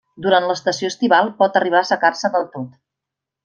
Durant 0.25 0.47
l'estació 0.51 0.89
estival 0.93 1.29
pot 1.43 1.61
arribar 1.61 1.81
a 1.83 1.87
assecar-se 1.89 2.33
del 2.39 2.51
tot. 2.59 2.77